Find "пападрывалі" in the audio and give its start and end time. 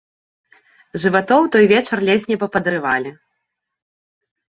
2.45-3.11